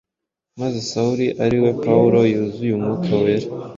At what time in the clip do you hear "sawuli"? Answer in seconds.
0.89-1.27